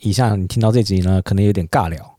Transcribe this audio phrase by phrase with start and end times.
[0.00, 2.16] 以下你听到这集呢，可能有点尬聊，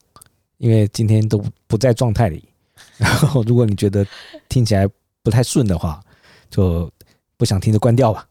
[0.58, 2.44] 因为今天都不在状态里。
[3.00, 4.06] 然后，如果你觉得
[4.50, 4.86] 听起来
[5.24, 6.02] 不太顺的话，
[6.50, 6.92] 就
[7.38, 8.28] 不想听就关掉吧。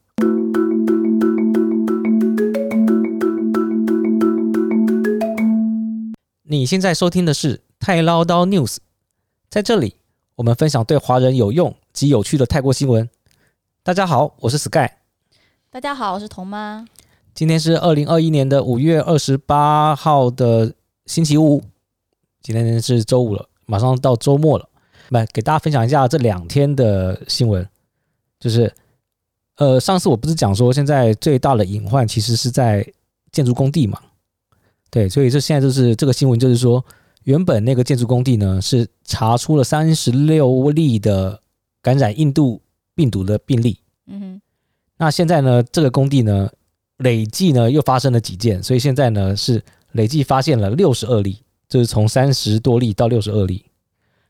[6.42, 8.76] 你现在收听的是太唠叨 News，
[9.49, 9.94] 在这里
[10.35, 13.08] 我们分享对华人有用及有趣的泰国新闻。
[13.83, 14.90] 大家好，我是 Sky。
[15.71, 16.84] 大家好，我是童妈。
[17.38, 20.74] 今天是二零二一年的五月二十八号的
[21.06, 21.62] 星期五，
[22.42, 24.69] 今天是周五了，马上到周末了。
[25.10, 27.65] 来给大家分享一下这两天的新闻，
[28.41, 28.74] 就是
[29.55, 32.84] 呃，上次我不是讲说现在最大的隐患其实是在
[33.30, 34.01] 建筑工地嘛？
[34.91, 36.84] 对，所以这现在就是这个新闻，就是说
[37.23, 41.41] 原本那个建筑工地呢是查出了三十六例的
[41.80, 42.60] 感染印度
[42.96, 43.79] 病毒的病例。
[44.09, 44.43] 嗯哼，
[44.96, 46.51] 那现在呢，这个工地呢？
[46.98, 49.62] 累计呢又发生了几件，所以现在呢是
[49.93, 53.65] 累计发现了六十二例，就是从三十多例到六十二例。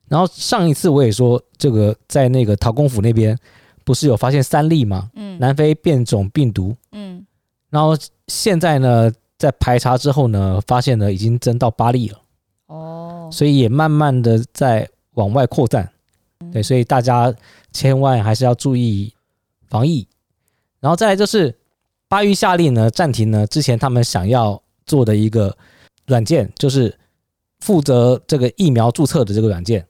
[0.07, 3.37] 然后上一次我也说，这个在那个陶公府那边
[3.85, 5.11] 不是有发现三例吗？
[5.15, 6.75] 嗯，南非变种病毒。
[6.93, 7.27] 嗯，
[7.71, 7.97] 然后
[8.27, 12.21] 现在呢在排查之后呢，发现呢已经增到八例了。
[12.67, 15.91] 哦，所以也慢慢的在往外扩散。
[16.53, 17.35] 对，所以大家
[17.73, 19.13] 千万还是要注意
[19.69, 20.07] 防疫。
[20.81, 21.55] 然后再来就是。
[22.09, 25.57] 巴育下令呢，暂停呢之前他们想要做的一个
[26.07, 26.99] 软件，就是
[27.61, 29.87] 负责这个疫苗注册的这个软件。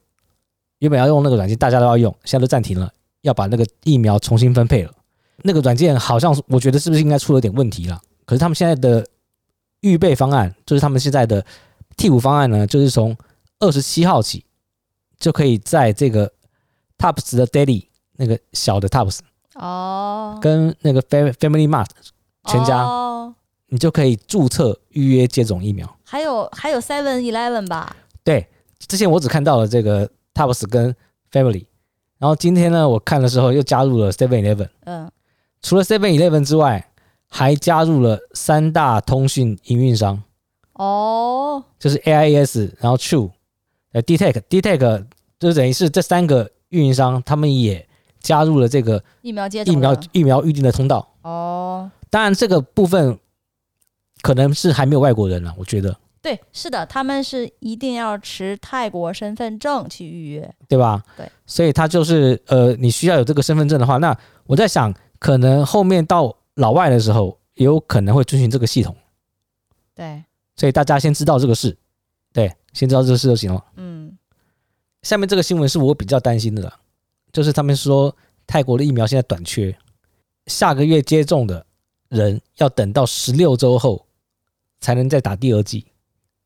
[0.79, 4.91] 原本要用那个软件，大家都要用，现在都暂停了，要把那个疫苗重新分配了。
[5.43, 8.01] 那个软件好像我觉得是不是应该出了点问题了？
[8.25, 9.05] 可是他们现在的
[9.81, 11.45] 预备方案，就是他们现在的
[11.95, 13.15] 替补方案呢，就是从
[13.59, 14.43] 二十七号起
[15.17, 16.31] 就可以在这个
[16.97, 17.85] TOPS 的 Daily
[18.17, 19.19] 那个小的 TOPS。
[19.59, 21.89] 哦，跟那个 Family Mart
[22.45, 23.35] 全家，哦、
[23.67, 25.97] 你就可以注册预约接种疫苗。
[26.03, 27.95] 还有还有 Seven Eleven 吧？
[28.23, 28.47] 对，
[28.87, 30.95] 之前我只看到了这个 Tops 跟
[31.31, 31.65] Family，
[32.17, 34.69] 然后今天呢，我看的时候又加入了 Seven Eleven。
[34.85, 35.11] 嗯，
[35.61, 36.89] 除了 Seven Eleven 之外，
[37.27, 40.23] 还加入了三大通讯营运商。
[40.73, 43.29] 哦，就是 AIS，然后 True，
[43.91, 45.05] 呃 d t e c d t e c
[45.37, 47.85] 就是等于是这三个运营商，他们也。
[48.21, 51.15] 加入了这个疫苗接种疫苗疫苗预定的通道。
[51.21, 53.19] 哦，当然这个部分
[54.21, 55.97] 可能是还没有外国人了，我觉得。
[56.21, 61.01] 对，是的，他们是一定要持泰国身份证去预约，对吧？
[61.15, 64.15] 对，所以他就是呃，你需要有这个身份证的话，那
[64.45, 68.93] 我在想，可能后面到老外的时候，也有可能会遵循这个系统，
[69.95, 70.21] 对，
[70.57, 71.77] 所以大家先知道这个事，
[72.33, 73.63] 对，先知道这个事就行了。
[73.77, 74.17] 嗯，
[75.03, 76.73] 下面这个新闻是我比较担心的了。
[77.31, 78.15] 就是他们说
[78.47, 79.75] 泰国的疫苗现在短缺，
[80.47, 81.65] 下个月接种的
[82.09, 84.03] 人要等到十六周后
[84.79, 85.85] 才能再打第二剂。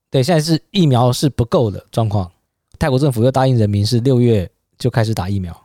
[0.09, 2.29] 对，现在是疫苗是不够的状况。
[2.77, 5.57] 泰国政府又答应人民是六月就开始打疫苗。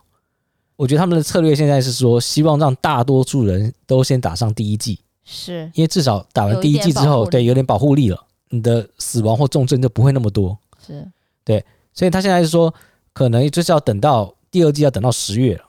[0.77, 10.57] 我觉得他们的策略现在是说，希望让大多数人都先打上第一剂，是因为至少打完第一剂之后，对，有点保护力了，你的死亡或重症就不会那么多。
[10.87, 11.05] 是
[11.43, 12.73] 对，所以他现在是说，
[13.11, 14.33] 可能就是要等到。
[14.51, 15.63] 第二季要等到十月了，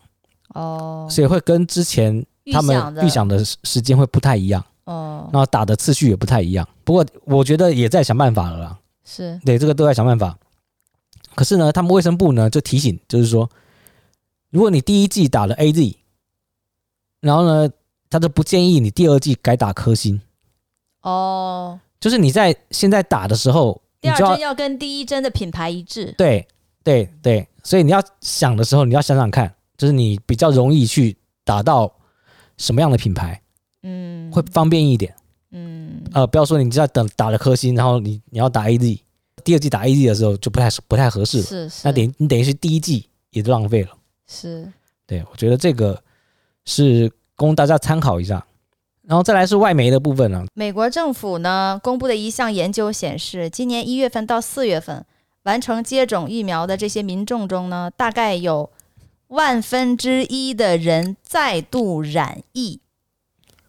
[0.55, 3.45] 哦，所以会跟之前他们预想的。
[3.45, 6.67] 时间会不太一样，哦，然后打的次序也不太一样。
[6.83, 9.41] 不过我觉得也在想办法了啦，是。
[9.45, 10.37] 对这个都在想办法。
[11.35, 13.49] 可是呢，他们卫生部呢就提醒，就是说，
[14.51, 15.97] 如果你第一季打了 AZ，
[17.21, 17.71] 然后呢，
[18.09, 20.21] 他就不建议你第二季改打科兴，
[21.03, 26.49] 哦，就是你在现在打的时候，第二针要跟第一针的品牌一致，对
[26.83, 27.47] 对对。
[27.63, 31.93] 所以你要想的时候，你要想想看，就是你比较容易去打到
[32.57, 33.41] 什么样的品牌，
[33.83, 35.15] 嗯，会方便一点，
[35.51, 39.01] 嗯，呃，不要说你只要等打了科兴，然后你你要打 AZ，
[39.45, 43.91] 第二季打 AZ 的时候就不太不太合适了，是是，那等于你等于是第一季也就浪费了，
[44.27, 44.71] 是，
[45.07, 46.03] 对，我觉得这个
[46.65, 48.47] 是供大家参考一下，
[49.03, 55.05] 然后再来是外媒的部分呢，美国政府呢公布的一项研究显示，今年一月份到四月份。
[55.51, 58.71] 完成接种疫苗的这些民众中呢，大概有
[59.27, 62.81] 万分之一的人再度染疫。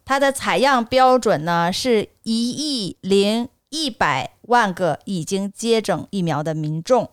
[0.05, 7.09] 它的采样标准呢是一亿零一百万个已经接种疫苗的民众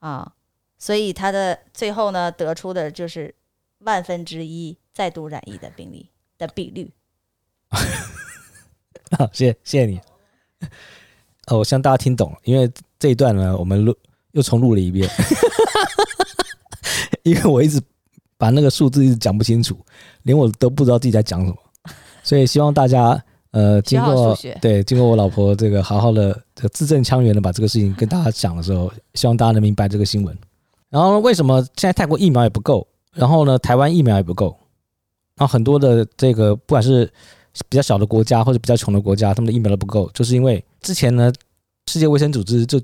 [0.00, 0.34] 啊，
[0.76, 3.34] 所以它的最后呢得出的就是
[3.78, 6.92] 万分之一再度染疫的病例的比率。
[9.16, 9.98] 好， 谢谢谢你。
[11.48, 13.94] 哦，我希望大家听懂了，因为这一段呢，我们录
[14.32, 15.08] 又重录了一遍，
[17.24, 17.80] 因为我一直
[18.36, 19.76] 把那个数字一直讲不清楚，
[20.22, 21.56] 连我都不知道自己在讲什么，
[22.22, 30.36] 所以希望大家呃，经过对，经过我老婆这个好好的这个字正腔圆的把这个事情跟大家讲的时候，希望大家能明白这个新闻。
[30.90, 32.86] 然后为什么现在泰国疫苗也不够？
[33.14, 34.56] 然后呢，台湾疫苗也不够？
[35.36, 37.10] 然后很多的这个不管是
[37.68, 41.32] 比较小的国家或者比较穷的国家，他们的疫苗都不够，就是因为之前呢，
[41.86, 42.80] 世界卫生组织就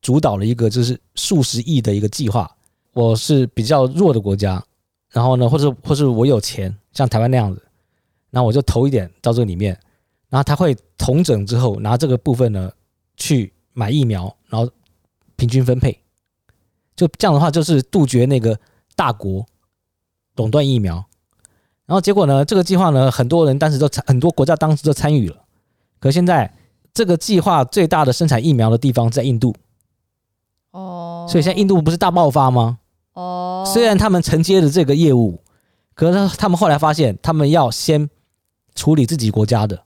[0.00, 2.50] 主导了一个就是数十亿的一个计划。
[2.92, 4.64] 我是比较弱的国家，
[5.10, 7.60] 然后呢，或者或是我有钱，像台湾那样子，
[8.30, 9.78] 那我就投一点到这里面。
[10.28, 12.70] 然后他会统整之后拿这个部分呢
[13.16, 14.70] 去买疫苗，然后
[15.36, 15.96] 平均分配，
[16.96, 18.58] 就这样的话就是杜绝那个
[18.96, 19.44] 大国
[20.36, 21.04] 垄断疫苗。
[21.86, 25.36] 然后结果呢，这个计划呢，很多人当时都参，很多国家当时都参与了。
[26.00, 26.50] 可现在
[26.92, 29.54] 这个计划最大的生产疫苗的地方在印度，
[30.70, 32.78] 哦，所以现在印度不是大爆发吗？
[33.12, 35.40] 哦，虽然他们承接了这个业务，
[35.94, 38.08] 可是他们后来发现，他们要先
[38.74, 39.82] 处理自己国家的。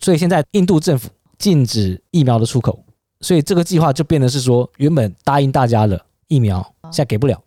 [0.00, 2.78] 所以现在印度政府禁止疫苗的出口，
[3.20, 7.40] 所以这个计划就变得是说，原本答应大家的疫苗现在给不了。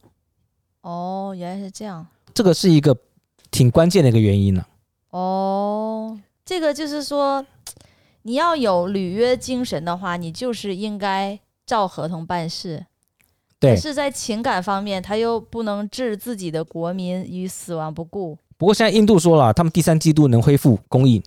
[0.81, 2.07] 哦，原来是这样。
[2.33, 2.95] 这个是一个
[3.51, 4.65] 挺关键的一个原因呢、
[5.09, 5.17] 啊。
[5.17, 7.45] 哦，这个就是说，
[8.23, 12.85] 你要有履约精神的话，你就是应该照合同办事。
[13.59, 13.75] 对。
[13.75, 18.37] 可是，在情感方面，他又不能置自己的国民于死亡不顾。
[18.57, 21.21] 不过现在印度说了，他们第三季度能恢复供应。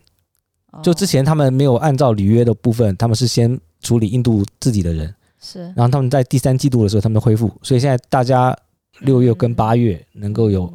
[0.83, 8.57] 就之前他们没有按照履约的部分，他们是先处理印度自己的人，是，然后他们在第三季度的时候他们恢复，所以现在大家
[9.01, 10.73] 六月跟八月能够有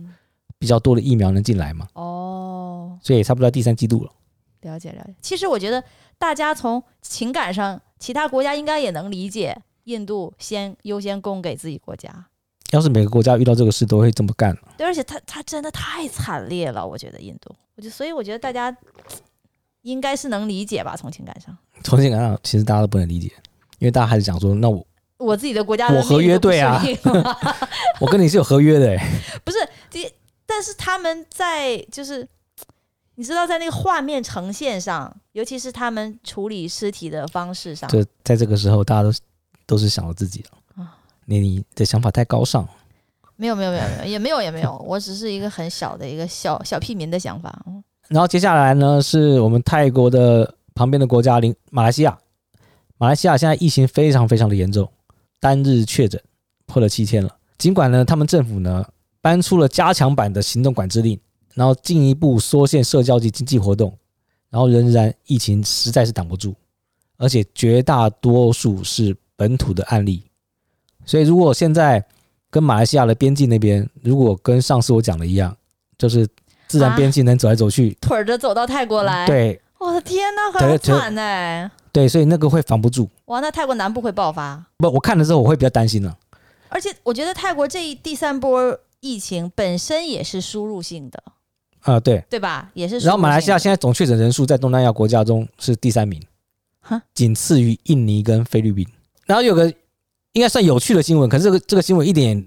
[0.59, 1.88] 比较多的疫苗能进来嘛？
[1.94, 4.12] 哦，所以差不多在第三季度了。
[4.62, 5.83] 了解了解，其实我觉得
[6.18, 12.27] 大家从情感上，其他国家应该也能理解，印度先优先供给自己国家。
[12.71, 18.75] 要是每个国家遇到这个事都会这么干，对，而且他他真的太惨烈了，我觉得印度，我就所以我觉得大家。
[19.83, 21.57] 应该是能理解吧，从情感上。
[21.81, 23.31] 从情感上，其实大家都不能理解，
[23.80, 24.86] 因为大家还是想说，那我
[25.18, 26.83] 我自己的国家，我合约对啊，
[28.01, 29.10] 我跟你是有合约的哎，
[29.45, 29.57] 不是，
[30.47, 32.27] 但是他们在就是，
[33.15, 39.11] 你知道，在那个画面呈现上，尤其是他们处理尸体的方式上，就在这个时候，大家都
[39.65, 42.67] 都是想着自己了啊，你你的想法太高尚，
[43.35, 47.63] 没有没有没有没有也没有也没有，我只是一个很小的一个小小屁民的想法。
[48.07, 52.17] 然后接下来呢，是我们泰国的旁边的国家，邻马来西亚。
[52.97, 54.89] 马来西亚现在疫情非常非常的严重，
[55.39, 56.19] 单日确诊
[56.65, 57.35] 破了七千了。
[57.57, 58.83] 尽管呢，他们政府呢
[59.27, 61.19] 搬出了加强版的行动管制令，
[61.53, 63.94] 然后进一步缩限社交及经济活动，
[64.50, 66.56] 然后仍然疫情实在是挡不住，
[67.18, 70.24] 而且绝大多数是本土的案例。
[71.06, 72.01] 所以如果现在
[72.50, 75.53] 跟马来西亚的边境那边，如果跟上次我讲的一样，
[75.97, 76.25] 就是。
[76.69, 79.25] 自然边境能走来走去，腿着走到泰国来。
[79.25, 81.71] 对，我的天呐，很惨哎。
[81.94, 83.09] 对，所以那个会防不住。
[83.27, 84.62] 哇，那泰国南部会爆发？
[84.75, 86.18] 不，我看的时候我会比较担心了。
[86.68, 88.77] 而且我觉得泰国这一第三波
[89.07, 91.24] 疫情本身也是输入性的。
[91.81, 92.69] 啊，对，对吧？
[92.74, 93.00] 也是。
[93.00, 96.21] 然后马来西亚现在总确诊人数在东南亚国家中是第三名，
[96.81, 98.86] 哈，仅次于印尼跟菲律宾。
[99.25, 99.74] 然后有个
[100.33, 102.45] 应该算有趣的新闻，可是这个这个新闻一点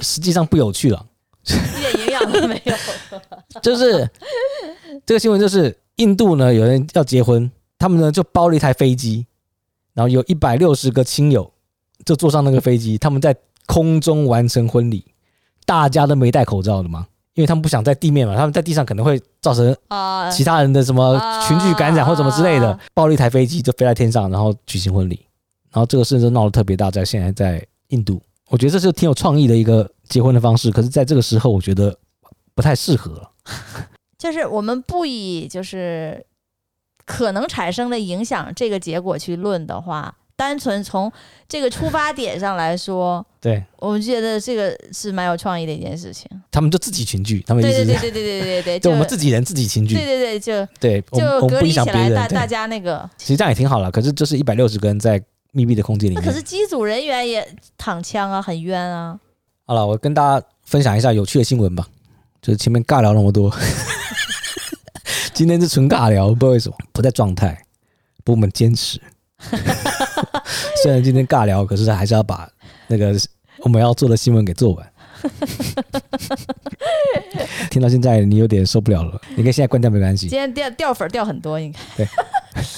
[0.00, 1.06] 实际上不有趣了。
[1.44, 2.74] 一点营养都没有，
[3.60, 4.08] 就是
[5.04, 9.26] 这个新闻，就是印度呢有人要结婚，他们呢就包了一台飞机，
[9.94, 11.50] 然后有一百六十个亲友
[12.04, 13.34] 就坐上那个飞机，他们在
[13.66, 15.04] 空中完成婚礼，
[15.68, 25.26] 大家都没戴口罩的吗，因为他们不想在地面嘛，他们在地上可能会造成啊其他人的什么群聚感染或什么之类的，包了一台飞机就飞在天上，然后举行婚礼，
[25.70, 29.86] 然后这个事就闹得特别大，在现在在印度，我觉得这是挺有创意的一个。
[30.08, 31.94] 结婚的方式，可是在这个时候，我觉得
[32.54, 33.30] 不太适合。
[34.16, 36.24] 就是我们不以就是
[37.04, 41.12] 可能产生的影响这个结果去论的话，单纯从
[41.48, 46.30] 这个出发点上来说， 对，我们觉得这个是蛮有创意的一件事情。
[46.52, 53.90] 他们就自己群聚，他们对对对对对对对对，就我们自己人自己群聚，对对对，就对，就隔离起来，大大家那个，其实这样也挺好了。
[53.90, 59.18] 可是就是一百六十个人在密闭的空间里面，那可是机组人员也躺枪啊，很冤啊。
[59.66, 61.84] 好了，我跟大家分享一下有趣的新闻吧。
[62.40, 63.52] 就是前面尬聊那么多，
[65.34, 67.60] 今天是纯尬聊，不知道为什么不在状态，
[68.22, 69.00] 不过我们坚持。
[70.82, 72.48] 虽然今天尬聊，可是还是要把
[72.86, 73.14] 那个
[73.60, 74.92] 我们要做的新闻给做完。
[77.70, 80.28] 听到现在你有点受不了了，你可以现在关掉没关系。
[80.28, 81.78] 今天掉掉粉掉很多，应该。
[81.96, 82.06] 对，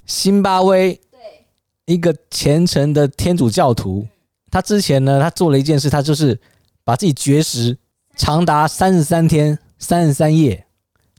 [0.06, 4.06] 辛巴威，对，一个虔诚的天主教徒，
[4.50, 6.40] 他之前呢，他做了一件事，他就是。
[6.82, 7.78] 把自己绝食
[8.16, 10.66] 长达三十三天、三十三夜，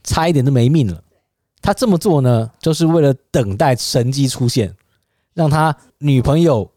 [0.02, 1.02] 差一点都没命了。
[1.62, 4.74] 他这么做呢，就是为了等待神迹出现，
[5.32, 6.70] 让他女朋友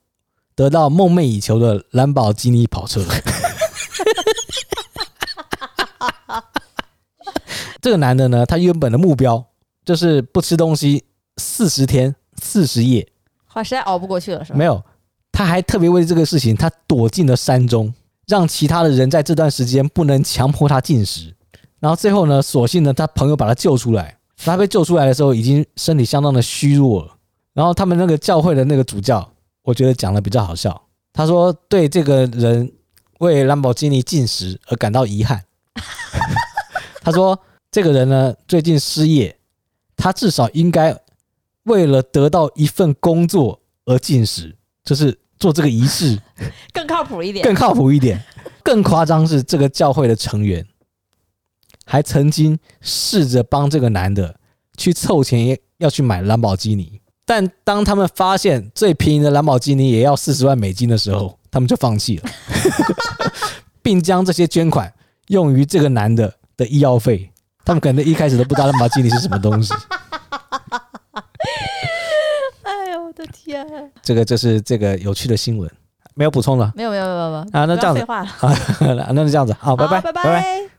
[0.56, 3.04] 得到梦寐以求的兰博基尼跑车。
[7.82, 9.46] 这个男的呢，他原本的目标
[9.84, 11.04] 就是不吃东西
[11.38, 13.08] 四十天四十夜，
[13.54, 14.58] 哇，实在熬不过去了，是吧？
[14.58, 14.84] 没有，
[15.32, 17.94] 他还特别为这个事情，他躲进了山中，
[18.26, 21.36] 让其他的人在这段时间不能强迫他进食。
[21.80, 24.18] 然后最后呢，索性呢，他朋友把他救出来。
[24.38, 27.16] 他被救出来的时候，已经身体相当的虚弱了。
[27.54, 29.32] 然后他们那个教会的那个主教，
[29.66, 30.88] 我觉得讲的比较好笑。
[31.12, 32.72] 他说：“对这个人
[33.20, 35.44] 为兰博基尼进食而感到遗憾。
[37.04, 37.40] ”他说。
[37.72, 39.38] 这个人呢，最近失业，
[39.98, 40.98] 他至少应该
[41.64, 44.56] 为了得到一份工作而进食，
[44.86, 46.18] 就是做这个仪式，
[46.72, 48.24] 更靠谱一点，更靠谱一点。
[48.64, 50.66] 更夸张是，这个教会的成员
[51.86, 54.40] 还曾经试着帮这个男的
[54.78, 57.02] 去凑钱，要去买兰博基尼。
[57.26, 62.30] 但当他们发现最便宜的兰博基尼也要四十万美金的时候，他们就放弃了，
[63.82, 64.94] 并将这些捐款
[65.28, 67.32] 用于这个男的的医药费。
[67.64, 69.74] 他们可能一开始都不知道兰博基尼是什么东西。
[72.62, 73.66] 哎呦我的天！
[74.04, 75.68] 这个就是这个有趣的新闻，
[76.14, 76.72] 没有补充了。
[76.76, 78.02] 没有没有没有没有啊，那这样子。
[78.06, 80.70] 啊，那就这样子，好，拜拜，拜拜。